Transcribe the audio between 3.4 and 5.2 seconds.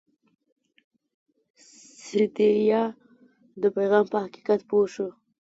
د پیغام په حقیقت پوه شو.